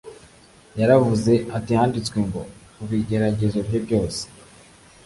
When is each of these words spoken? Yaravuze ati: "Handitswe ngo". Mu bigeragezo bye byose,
Yaravuze 0.79 1.33
ati: 1.57 1.71
"Handitswe 1.79 2.17
ngo". 2.27 2.41
Mu 2.75 2.83
bigeragezo 2.91 3.57
bye 3.67 3.79
byose, 3.85 4.21